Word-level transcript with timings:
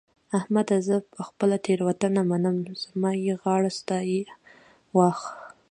احمده! 0.37 0.77
زه 0.87 0.95
خپله 1.27 1.55
تېرونته 1.67 2.07
منم؛ 2.31 2.57
زما 2.83 3.11
يې 3.25 3.33
غاړه 3.41 3.71
ستا 3.79 3.97
يې 4.11 4.21
واښ. 4.95 5.19